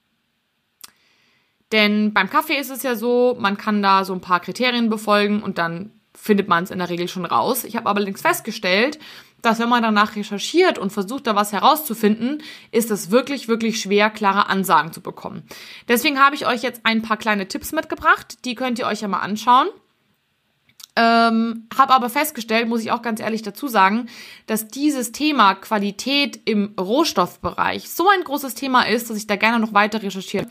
[1.73, 5.43] Denn beim Kaffee ist es ja so, man kann da so ein paar Kriterien befolgen
[5.43, 7.65] und dann findet man es in der Regel schon raus.
[7.65, 8.99] Ich habe allerdings festgestellt,
[9.43, 14.11] dass wenn man danach recherchiert und versucht, da was herauszufinden, ist es wirklich, wirklich schwer,
[14.11, 15.45] klare Ansagen zu bekommen.
[15.89, 18.45] Deswegen habe ich euch jetzt ein paar kleine Tipps mitgebracht.
[18.45, 19.69] Die könnt ihr euch ja mal anschauen.
[20.99, 24.09] Ähm, habe aber festgestellt, muss ich auch ganz ehrlich dazu sagen,
[24.47, 29.59] dass dieses Thema Qualität im Rohstoffbereich so ein großes Thema ist, dass ich da gerne
[29.59, 30.47] noch weiter recherchiere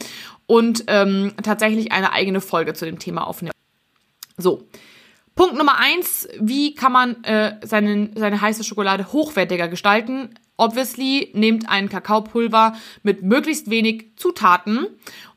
[0.45, 3.53] und ähm, tatsächlich eine eigene Folge zu dem Thema aufnehme.
[4.37, 4.67] So.
[5.33, 10.29] Punkt Nummer eins, wie kann man äh, seinen, seine heiße Schokolade hochwertiger gestalten?
[10.57, 14.87] Obviously, nehmt ein Kakaopulver mit möglichst wenig Zutaten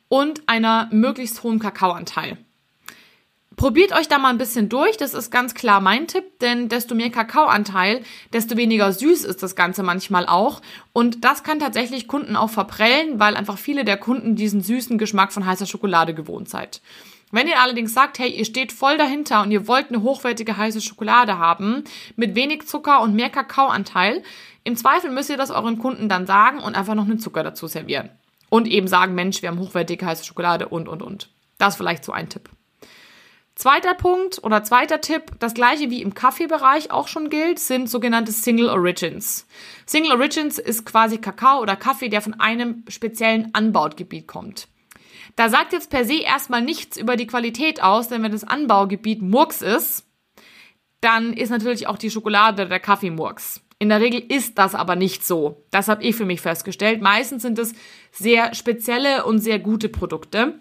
[0.08, 2.38] und einer möglichst hohen Kakaoanteil.
[3.58, 6.94] Probiert euch da mal ein bisschen durch, das ist ganz klar mein Tipp, denn desto
[6.94, 10.62] mehr Kakaoanteil, desto weniger süß ist das Ganze manchmal auch.
[10.92, 15.32] Und das kann tatsächlich Kunden auch verprellen, weil einfach viele der Kunden diesen süßen Geschmack
[15.32, 16.82] von heißer Schokolade gewohnt seid.
[17.32, 20.80] Wenn ihr allerdings sagt, hey, ihr steht voll dahinter und ihr wollt eine hochwertige heiße
[20.80, 21.82] Schokolade haben,
[22.14, 24.22] mit wenig Zucker und mehr Kakaoanteil,
[24.62, 27.66] im Zweifel müsst ihr das euren Kunden dann sagen und einfach noch einen Zucker dazu
[27.66, 28.10] servieren.
[28.50, 31.28] Und eben sagen, Mensch, wir haben hochwertige heiße Schokolade und, und, und.
[31.58, 32.48] Das ist vielleicht so ein Tipp.
[33.58, 38.30] Zweiter Punkt oder zweiter Tipp, das gleiche wie im Kaffeebereich auch schon gilt, sind sogenannte
[38.30, 39.48] Single Origins.
[39.84, 44.68] Single Origins ist quasi Kakao oder Kaffee, der von einem speziellen Anbaugebiet kommt.
[45.34, 49.22] Da sagt jetzt per se erstmal nichts über die Qualität aus, denn wenn das Anbaugebiet
[49.22, 50.06] Murks ist,
[51.00, 53.60] dann ist natürlich auch die Schokolade oder der Kaffee Murks.
[53.80, 55.64] In der Regel ist das aber nicht so.
[55.72, 57.02] Das habe ich für mich festgestellt.
[57.02, 57.72] Meistens sind es
[58.12, 60.60] sehr spezielle und sehr gute Produkte.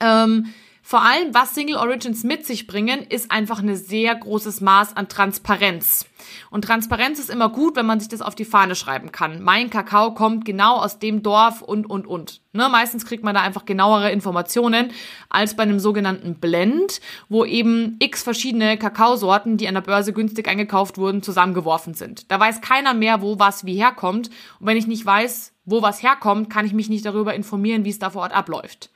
[0.00, 0.52] Ähm,
[0.82, 5.08] vor allem, was Single Origins mit sich bringen, ist einfach ein sehr großes Maß an
[5.08, 6.06] Transparenz.
[6.50, 9.42] Und Transparenz ist immer gut, wenn man sich das auf die Fahne schreiben kann.
[9.42, 12.40] Mein Kakao kommt genau aus dem Dorf und, und, und.
[12.52, 14.90] Ne, meistens kriegt man da einfach genauere Informationen
[15.28, 20.48] als bei einem sogenannten Blend, wo eben x verschiedene Kakaosorten, die an der Börse günstig
[20.48, 22.30] eingekauft wurden, zusammengeworfen sind.
[22.30, 24.30] Da weiß keiner mehr, wo was wie herkommt.
[24.58, 27.90] Und wenn ich nicht weiß, wo was herkommt, kann ich mich nicht darüber informieren, wie
[27.90, 28.90] es da vor Ort abläuft.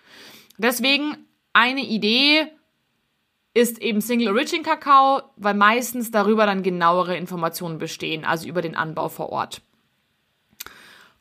[0.59, 1.17] Deswegen
[1.55, 2.47] eine Idee
[3.55, 8.75] ist eben Single Origin Kakao, weil meistens darüber dann genauere Informationen bestehen, also über den
[8.75, 9.63] Anbau vor Ort.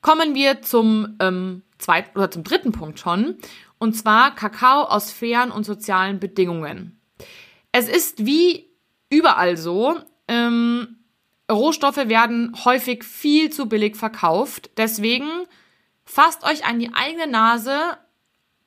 [0.02, 3.38] Kommen wir zum ähm, zweiten oder zum dritten Punkt schon,
[3.78, 7.00] und zwar Kakao aus fairen und sozialen Bedingungen.
[7.72, 8.70] Es ist wie
[9.10, 9.96] überall so,
[10.28, 10.98] ähm,
[11.52, 14.72] Rohstoffe werden häufig viel zu billig verkauft.
[14.78, 15.30] Deswegen
[16.06, 17.98] fasst euch an die eigene Nase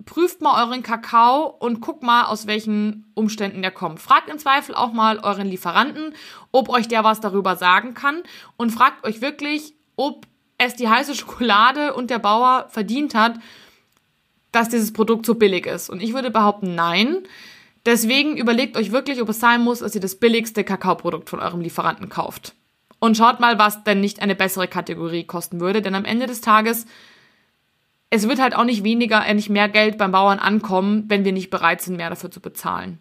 [0.07, 4.01] prüft mal euren Kakao und guckt mal, aus welchen Umständen der kommt.
[4.01, 6.15] Fragt im Zweifel auch mal euren Lieferanten,
[6.53, 8.23] ob euch der was darüber sagen kann
[8.57, 10.27] und fragt euch wirklich, ob
[10.59, 13.39] es die heiße Schokolade und der Bauer verdient hat,
[14.53, 15.91] dass dieses Produkt so billig ist.
[15.91, 17.19] Und ich würde behaupten, nein.
[17.85, 21.61] Deswegen überlegt euch wirklich, ob es sein muss, dass ihr das billigste Kakaoprodukt von eurem
[21.61, 22.55] Lieferanten kauft.
[22.99, 26.41] Und schaut mal, was denn nicht eine bessere Kategorie kosten würde, denn am Ende des
[26.41, 26.87] Tages
[28.17, 31.33] es wird halt auch nicht weniger, äh, nicht mehr Geld beim Bauern ankommen, wenn wir
[31.33, 32.99] nicht bereit sind, mehr dafür zu bezahlen.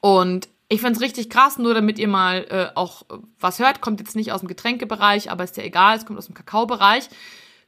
[0.00, 3.02] Und ich find's richtig krass, nur damit ihr mal äh, auch
[3.40, 6.26] was hört, kommt jetzt nicht aus dem Getränkebereich, aber ist ja egal, es kommt aus
[6.26, 7.08] dem Kakaobereich.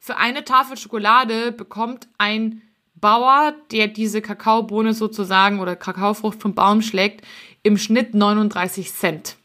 [0.01, 2.63] Für eine Tafel Schokolade bekommt ein
[2.95, 7.27] Bauer, der diese Kakaobohne sozusagen oder Kakaofrucht vom Baum schlägt,
[7.63, 9.37] im Schnitt 39 Cent.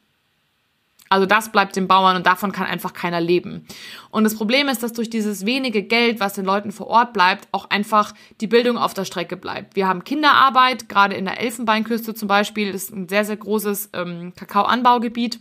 [1.10, 3.66] Also das bleibt den Bauern und davon kann einfach keiner leben.
[4.12, 7.48] Und das Problem ist, dass durch dieses wenige Geld, was den Leuten vor Ort bleibt,
[7.52, 9.76] auch einfach die Bildung auf der Strecke bleibt.
[9.76, 14.34] Wir haben Kinderarbeit, gerade in der Elfenbeinküste zum Beispiel, ist ein sehr, sehr großes ähm,
[14.36, 15.40] Kakaoanbaugebiet.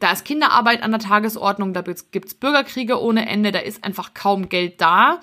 [0.00, 4.50] Da ist Kinderarbeit an der Tagesordnung, da gibt's Bürgerkriege ohne Ende, da ist einfach kaum
[4.50, 5.20] Geld da.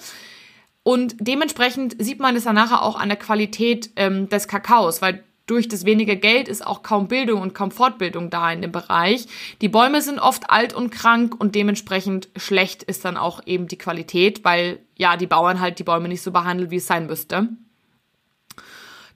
[0.81, 5.23] Und dementsprechend sieht man es dann nachher auch an der Qualität ähm, des Kakaos, weil
[5.45, 9.27] durch das wenige Geld ist auch kaum Bildung und kaum Fortbildung da in dem Bereich.
[9.61, 13.77] Die Bäume sind oft alt und krank und dementsprechend schlecht ist dann auch eben die
[13.77, 17.49] Qualität, weil ja die Bauern halt die Bäume nicht so behandeln, wie es sein müsste.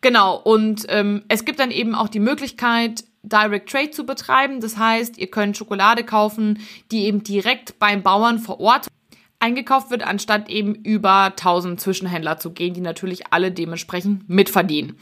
[0.01, 4.61] Genau, und ähm, es gibt dann eben auch die Möglichkeit, Direct Trade zu betreiben.
[4.61, 6.59] Das heißt, ihr könnt Schokolade kaufen,
[6.91, 8.87] die eben direkt beim Bauern vor Ort
[9.39, 14.97] eingekauft wird, anstatt eben über 1000 Zwischenhändler zu gehen, die natürlich alle dementsprechend mitverdienen.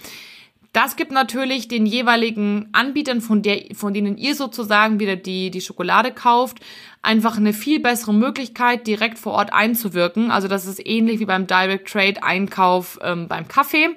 [0.76, 5.62] Das gibt natürlich den jeweiligen Anbietern, von, der, von denen ihr sozusagen wieder die, die
[5.62, 6.58] Schokolade kauft,
[7.02, 10.32] einfach eine viel bessere Möglichkeit, direkt vor Ort einzuwirken.
[10.32, 13.88] Also das ist ähnlich wie beim Direct Trade Einkauf ähm, beim Kaffee.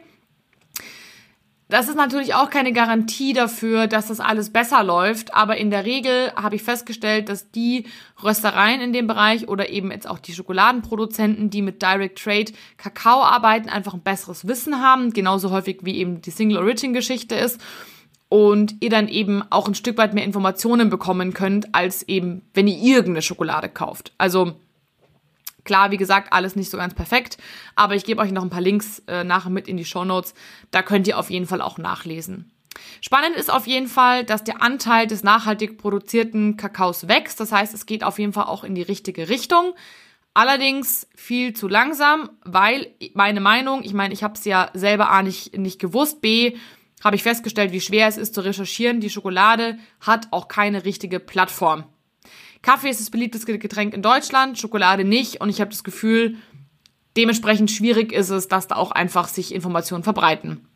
[1.70, 5.84] Das ist natürlich auch keine Garantie dafür, dass das alles besser läuft, aber in der
[5.84, 7.84] Regel habe ich festgestellt, dass die
[8.22, 13.22] Röstereien in dem Bereich oder eben jetzt auch die Schokoladenproduzenten, die mit Direct Trade Kakao
[13.22, 17.60] arbeiten, einfach ein besseres Wissen haben, genauso häufig wie eben die Single Origin Geschichte ist
[18.30, 22.66] und ihr dann eben auch ein Stück weit mehr Informationen bekommen könnt, als eben, wenn
[22.66, 24.12] ihr irgendeine Schokolade kauft.
[24.16, 24.54] Also
[25.68, 27.36] Klar, wie gesagt, alles nicht so ganz perfekt,
[27.76, 30.32] aber ich gebe euch noch ein paar Links äh, nachher mit in die Show Notes.
[30.70, 32.50] Da könnt ihr auf jeden Fall auch nachlesen.
[33.02, 37.38] Spannend ist auf jeden Fall, dass der Anteil des nachhaltig produzierten Kakaos wächst.
[37.38, 39.74] Das heißt, es geht auf jeden Fall auch in die richtige Richtung.
[40.32, 45.22] Allerdings viel zu langsam, weil meine Meinung, ich meine, ich habe es ja selber A
[45.22, 46.56] nicht, nicht gewusst, B
[47.04, 49.00] habe ich festgestellt, wie schwer es ist zu recherchieren.
[49.00, 51.84] Die Schokolade hat auch keine richtige Plattform.
[52.62, 55.40] Kaffee ist das beliebteste Getränk in Deutschland, Schokolade nicht.
[55.40, 56.36] Und ich habe das Gefühl,
[57.16, 60.66] dementsprechend schwierig ist es, dass da auch einfach sich Informationen verbreiten.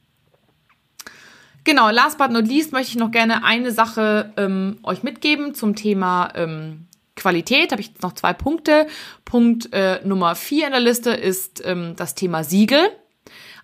[1.64, 5.77] Genau, last but not least möchte ich noch gerne eine Sache ähm, euch mitgeben zum
[5.77, 7.71] Thema ähm, Qualität.
[7.71, 8.88] Habe ich jetzt noch zwei Punkte.
[9.25, 12.90] Punkt äh, Nummer vier in der Liste ist ähm, das Thema Siegel.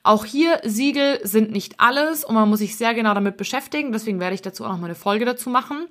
[0.04, 3.90] Auch hier, Siegel sind nicht alles und man muss sich sehr genau damit beschäftigen.
[3.90, 5.88] Deswegen werde ich dazu auch noch mal eine Folge dazu machen.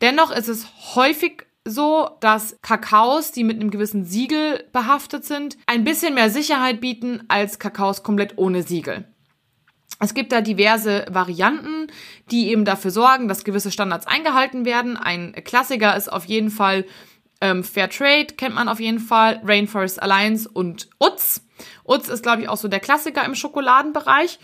[0.00, 5.84] Dennoch ist es häufig so, dass Kakaos, die mit einem gewissen Siegel behaftet sind, ein
[5.84, 9.06] bisschen mehr Sicherheit bieten als Kakaos komplett ohne Siegel.
[10.00, 11.86] Es gibt da diverse Varianten,
[12.30, 14.96] die eben dafür sorgen, dass gewisse Standards eingehalten werden.
[14.96, 16.84] Ein Klassiker ist auf jeden Fall
[17.40, 21.42] ähm, Fair Trade, kennt man auf jeden Fall, Rainforest Alliance und UTZ.
[21.84, 24.38] UTZ ist, glaube ich, auch so der Klassiker im Schokoladenbereich.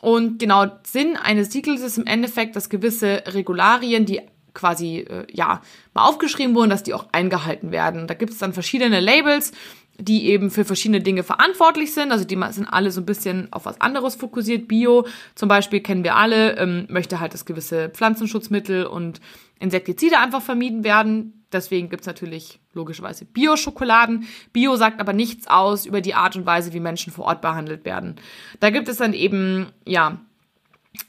[0.00, 4.20] Und genau Sinn eines Siegels ist im Endeffekt, dass gewisse Regularien, die
[4.54, 5.60] quasi äh, ja
[5.92, 8.06] mal aufgeschrieben wurden, dass die auch eingehalten werden.
[8.06, 9.52] Da gibt es dann verschiedene Labels,
[9.98, 12.10] die eben für verschiedene Dinge verantwortlich sind.
[12.10, 14.66] Also die sind alle so ein bisschen auf was anderes fokussiert.
[14.66, 19.20] Bio zum Beispiel kennen wir alle, ähm, möchte halt, dass gewisse Pflanzenschutzmittel und
[19.60, 21.44] Insektizide einfach vermieden werden.
[21.52, 24.26] Deswegen gibt's natürlich logischerweise Bio-Schokoladen.
[24.52, 27.84] Bio sagt aber nichts aus über die Art und Weise, wie Menschen vor Ort behandelt
[27.84, 28.16] werden.
[28.58, 30.18] Da gibt es dann eben, ja,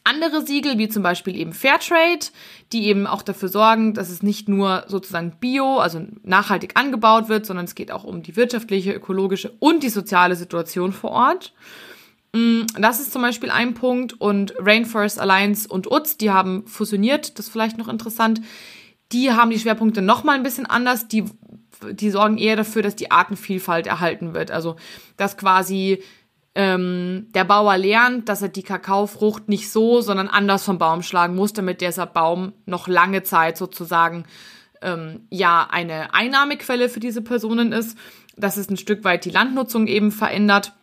[0.04, 2.28] andere Siegel, wie zum Beispiel eben Fairtrade,
[2.72, 7.46] die eben auch dafür sorgen, dass es nicht nur sozusagen bio, also nachhaltig angebaut wird,
[7.46, 11.54] sondern es geht auch um die wirtschaftliche, ökologische und die soziale Situation vor Ort.
[12.36, 14.14] Mm, das ist zum Beispiel ein Punkt.
[14.20, 18.42] Und Rainforest Alliance und UTZ, die haben fusioniert, das ist vielleicht noch interessant.
[19.12, 21.08] Die haben die Schwerpunkte nochmal ein bisschen anders.
[21.08, 21.26] Die,
[21.92, 24.52] die sorgen eher dafür, dass die Artenvielfalt erhalten wird.
[24.52, 24.76] Also,
[25.16, 26.04] dass quasi
[26.56, 31.36] ähm, der Bauer lernt, dass er die Kakaofrucht nicht so, sondern anders vom Baum schlagen
[31.36, 34.24] muss, damit dieser Baum noch lange Zeit sozusagen
[34.82, 37.98] ähm, ja eine Einnahmequelle für diese Personen ist.
[38.38, 40.74] Das ist ein Stück weit die Landnutzung eben verändert.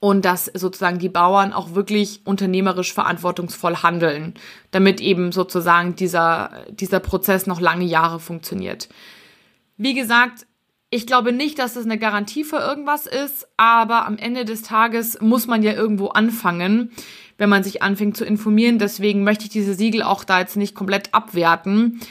[0.00, 4.34] und dass sozusagen die Bauern auch wirklich unternehmerisch verantwortungsvoll handeln,
[4.72, 8.88] damit eben sozusagen dieser, dieser Prozess noch lange Jahre funktioniert.
[9.76, 10.46] Wie gesagt,
[10.94, 15.18] ich glaube nicht, dass das eine Garantie für irgendwas ist, aber am Ende des Tages
[15.22, 16.92] muss man ja irgendwo anfangen,
[17.38, 18.78] wenn man sich anfängt zu informieren.
[18.78, 22.02] Deswegen möchte ich diese Siegel auch da jetzt nicht komplett abwerten.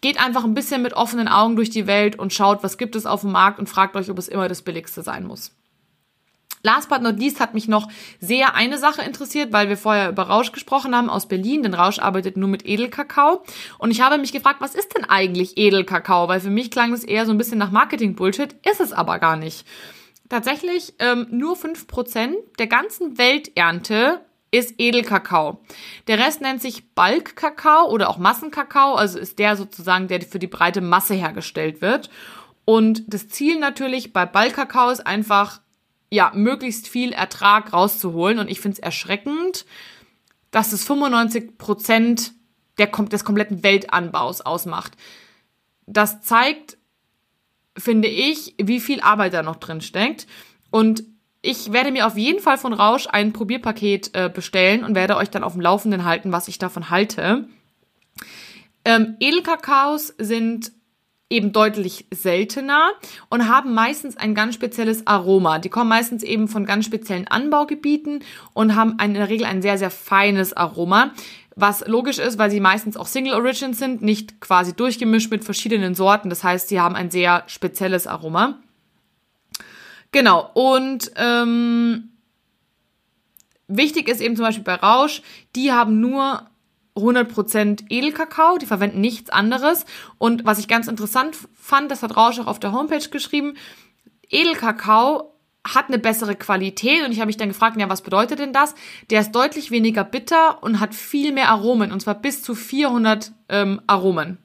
[0.00, 3.06] Geht einfach ein bisschen mit offenen Augen durch die Welt und schaut, was gibt es
[3.06, 5.52] auf dem Markt und fragt euch, ob es immer das Billigste sein muss.
[6.62, 7.88] Last but not least hat mich noch
[8.20, 11.98] sehr eine Sache interessiert, weil wir vorher über Rausch gesprochen haben aus Berlin, denn Rausch
[11.98, 13.42] arbeitet nur mit Edelkakao.
[13.78, 16.28] Und ich habe mich gefragt, was ist denn eigentlich Edelkakao?
[16.28, 19.36] Weil für mich klang das eher so ein bisschen nach Marketing-Bullshit, ist es aber gar
[19.36, 19.66] nicht.
[20.28, 24.20] Tatsächlich ähm, nur fünf Prozent der ganzen Welternte
[24.52, 25.60] ist Edelkakao.
[26.06, 30.46] Der Rest nennt sich Balkkakao oder auch Massenkakao, also ist der sozusagen, der für die
[30.46, 32.08] breite Masse hergestellt wird.
[32.64, 35.60] Und das Ziel natürlich bei Balkkakao ist einfach,
[36.12, 38.38] ja, möglichst viel Ertrag rauszuholen.
[38.38, 39.64] Und ich finde es erschreckend,
[40.50, 42.32] dass es 95 Prozent
[42.78, 44.92] des kompletten Weltanbaus ausmacht.
[45.86, 46.76] Das zeigt,
[47.78, 50.26] finde ich, wie viel Arbeit da noch drin steckt.
[50.70, 51.04] Und
[51.40, 55.30] ich werde mir auf jeden Fall von Rausch ein Probierpaket äh, bestellen und werde euch
[55.30, 57.48] dann auf dem Laufenden halten, was ich davon halte.
[58.84, 60.72] Ähm, Edelkakaos sind
[61.32, 62.90] eben deutlich seltener
[63.30, 65.58] und haben meistens ein ganz spezielles Aroma.
[65.58, 69.78] Die kommen meistens eben von ganz speziellen Anbaugebieten und haben in der Regel ein sehr,
[69.78, 71.12] sehr feines Aroma.
[71.56, 75.94] Was logisch ist, weil sie meistens auch Single Origin sind, nicht quasi durchgemischt mit verschiedenen
[75.94, 76.30] Sorten.
[76.30, 78.58] Das heißt, sie haben ein sehr spezielles Aroma.
[80.12, 82.10] Genau, und ähm,
[83.66, 85.22] wichtig ist eben zum Beispiel bei Rausch,
[85.56, 86.46] die haben nur
[86.96, 89.86] 100% Edelkakao, die verwenden nichts anderes.
[90.18, 93.54] Und was ich ganz interessant fand, das hat Rausch auch auf der Homepage geschrieben,
[94.30, 95.32] Edelkakao
[95.66, 98.74] hat eine bessere Qualität und ich habe mich dann gefragt, ja, was bedeutet denn das?
[99.10, 103.32] Der ist deutlich weniger bitter und hat viel mehr Aromen und zwar bis zu 400
[103.48, 104.38] ähm, Aromen.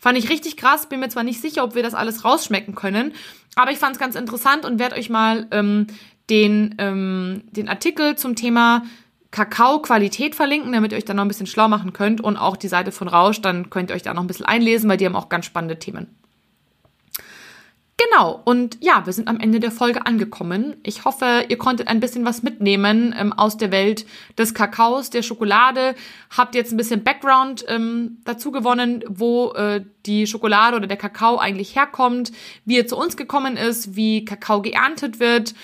[0.00, 3.12] Fand ich richtig krass, bin mir zwar nicht sicher, ob wir das alles rausschmecken können,
[3.56, 5.88] aber ich fand es ganz interessant und werde euch mal ähm,
[6.30, 8.84] den, ähm, den Artikel zum Thema
[9.30, 12.68] Kakao-Qualität verlinken, damit ihr euch dann noch ein bisschen schlau machen könnt und auch die
[12.68, 15.16] Seite von Rausch, dann könnt ihr euch da noch ein bisschen einlesen, weil die haben
[15.16, 16.18] auch ganz spannende Themen.
[17.98, 20.76] Genau, und ja, wir sind am Ende der Folge angekommen.
[20.84, 24.06] Ich hoffe, ihr konntet ein bisschen was mitnehmen ähm, aus der Welt
[24.38, 25.96] des Kakaos, der Schokolade.
[26.30, 31.38] Habt jetzt ein bisschen Background ähm, dazu gewonnen, wo äh, die Schokolade oder der Kakao
[31.38, 32.30] eigentlich herkommt,
[32.64, 35.54] wie er zu uns gekommen ist, wie Kakao geerntet wird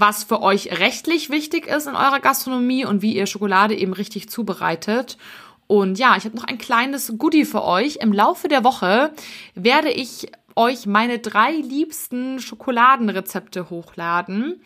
[0.00, 4.28] was für euch rechtlich wichtig ist in eurer Gastronomie und wie ihr Schokolade eben richtig
[4.28, 5.18] zubereitet.
[5.66, 7.96] Und ja, ich habe noch ein kleines Goodie für euch.
[7.96, 9.12] Im Laufe der Woche
[9.54, 14.60] werde ich euch meine drei liebsten Schokoladenrezepte hochladen.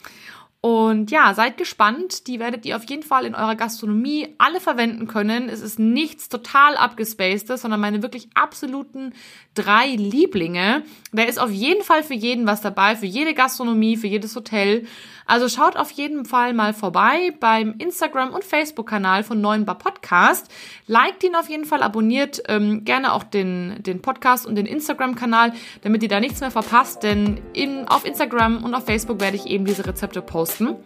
[0.64, 2.26] Und ja, seid gespannt.
[2.26, 5.50] Die werdet ihr auf jeden Fall in eurer Gastronomie alle verwenden können.
[5.50, 9.12] Es ist nichts total abgespacedes, sondern meine wirklich absoluten
[9.54, 10.82] drei Lieblinge.
[11.12, 14.86] Da ist auf jeden Fall für jeden was dabei, für jede Gastronomie, für jedes Hotel.
[15.26, 20.50] Also schaut auf jeden Fall mal vorbei beim Instagram- und Facebook-Kanal von Neuen Bar Podcast.
[20.86, 25.52] Liked ihn auf jeden Fall, abonniert ähm, gerne auch den, den Podcast und den Instagram-Kanal,
[25.82, 29.46] damit ihr da nichts mehr verpasst, denn in, auf Instagram und auf Facebook werde ich
[29.46, 30.76] eben diese Rezepte posten.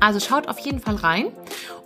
[0.00, 1.26] Also schaut auf jeden Fall rein.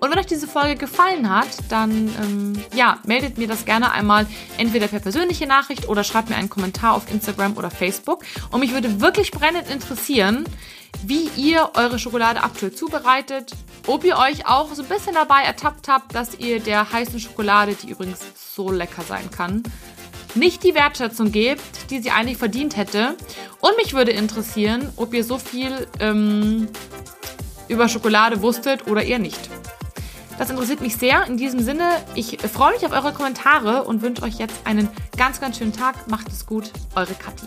[0.01, 4.27] Und wenn euch diese Folge gefallen hat, dann ähm, ja, meldet mir das gerne einmal
[4.59, 8.25] entweder per persönliche Nachricht oder schreibt mir einen Kommentar auf Instagram oder Facebook.
[8.51, 10.45] Und mich würde wirklich brennend interessieren,
[11.05, 13.53] wie ihr eure Schokolade aktuell zubereitet,
[13.87, 17.75] ob ihr euch auch so ein bisschen dabei ertappt habt, dass ihr der heißen Schokolade,
[17.75, 18.21] die übrigens
[18.55, 19.63] so lecker sein kann,
[20.35, 23.17] nicht die Wertschätzung gebt, die sie eigentlich verdient hätte.
[23.61, 26.69] Und mich würde interessieren, ob ihr so viel ähm,
[27.69, 29.51] über Schokolade wusstet oder eher nicht.
[30.39, 31.27] Das interessiert mich sehr.
[31.27, 35.41] In diesem Sinne, ich freue mich auf eure Kommentare und wünsche euch jetzt einen ganz,
[35.41, 36.09] ganz schönen Tag.
[36.09, 37.47] Macht es gut, eure Kathi.